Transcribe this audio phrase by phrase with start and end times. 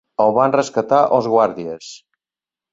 [0.23, 1.93] El van rescatar els guàrdies.